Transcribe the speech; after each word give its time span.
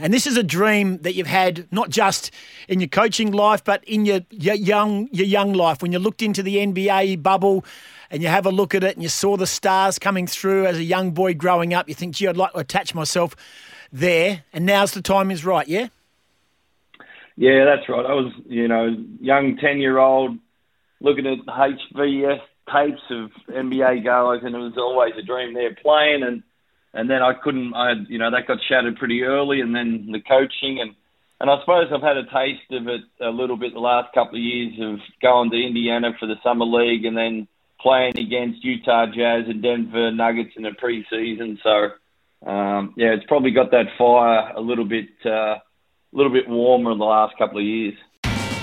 And 0.00 0.12
this 0.12 0.26
is 0.26 0.36
a 0.36 0.42
dream 0.42 0.98
that 0.98 1.14
you've 1.14 1.26
had 1.26 1.66
not 1.72 1.90
just 1.90 2.30
in 2.68 2.80
your 2.80 2.88
coaching 2.88 3.32
life, 3.32 3.64
but 3.64 3.84
in 3.84 4.04
your, 4.04 4.20
your 4.30 4.54
young 4.54 5.08
your 5.12 5.26
young 5.26 5.52
life. 5.52 5.82
When 5.82 5.92
you 5.92 5.98
looked 5.98 6.22
into 6.22 6.42
the 6.42 6.56
NBA 6.56 7.22
bubble 7.22 7.64
and 8.10 8.22
you 8.22 8.28
have 8.28 8.46
a 8.46 8.50
look 8.50 8.74
at 8.74 8.84
it 8.84 8.94
and 8.94 9.02
you 9.02 9.08
saw 9.08 9.36
the 9.36 9.46
stars 9.46 9.98
coming 9.98 10.26
through 10.26 10.66
as 10.66 10.76
a 10.76 10.82
young 10.82 11.12
boy 11.12 11.34
growing 11.34 11.74
up, 11.74 11.88
you 11.88 11.94
think, 11.94 12.14
gee, 12.14 12.26
I'd 12.26 12.36
like 12.36 12.52
to 12.52 12.58
attach 12.58 12.94
myself 12.94 13.36
there. 13.92 14.44
And 14.52 14.66
now's 14.66 14.92
the 14.92 15.02
time 15.02 15.30
is 15.30 15.44
right, 15.44 15.68
yeah? 15.68 15.88
Yeah, 17.36 17.64
that's 17.64 17.88
right. 17.88 18.04
I 18.04 18.14
was, 18.14 18.32
you 18.46 18.66
know, 18.66 18.96
young 19.20 19.56
ten 19.58 19.78
year 19.78 19.98
old 19.98 20.38
looking 21.00 21.26
at 21.26 21.38
HVS 21.46 22.40
tapes 22.72 23.02
of 23.10 23.30
NBA 23.48 24.04
guys, 24.04 24.40
and 24.42 24.54
it 24.54 24.58
was 24.58 24.76
always 24.76 25.12
a 25.18 25.22
dream 25.22 25.54
there 25.54 25.74
playing 25.74 26.22
and 26.22 26.42
and 26.94 27.08
then 27.08 27.22
I 27.22 27.32
couldn't. 27.34 27.74
I 27.74 27.90
had, 27.90 28.06
you 28.08 28.18
know 28.18 28.30
that 28.30 28.46
got 28.46 28.58
shattered 28.68 28.96
pretty 28.96 29.22
early, 29.22 29.60
and 29.60 29.74
then 29.74 30.08
the 30.12 30.20
coaching 30.20 30.80
and 30.80 30.94
and 31.40 31.50
I 31.50 31.60
suppose 31.60 31.86
I've 31.94 32.02
had 32.02 32.16
a 32.16 32.24
taste 32.24 32.70
of 32.72 32.88
it 32.88 33.02
a 33.20 33.30
little 33.30 33.56
bit 33.56 33.72
the 33.72 33.80
last 33.80 34.12
couple 34.12 34.38
of 34.38 34.42
years 34.42 34.74
of 34.80 34.98
going 35.22 35.50
to 35.50 35.56
Indiana 35.56 36.10
for 36.18 36.26
the 36.26 36.34
summer 36.42 36.64
league 36.64 37.04
and 37.04 37.16
then 37.16 37.46
playing 37.80 38.18
against 38.18 38.64
Utah 38.64 39.06
Jazz 39.06 39.44
and 39.46 39.62
Denver 39.62 40.10
Nuggets 40.10 40.54
in 40.56 40.64
the 40.64 40.70
preseason. 40.70 41.58
So 41.62 42.50
um, 42.50 42.94
yeah, 42.96 43.14
it's 43.14 43.26
probably 43.26 43.52
got 43.52 43.70
that 43.70 43.86
fire 43.96 44.52
a 44.56 44.60
little 44.60 44.84
bit 44.84 45.08
uh, 45.24 45.58
a 45.58 45.62
little 46.12 46.32
bit 46.32 46.48
warmer 46.48 46.92
in 46.92 46.98
the 46.98 47.04
last 47.04 47.36
couple 47.38 47.58
of 47.58 47.64
years. 47.64 47.94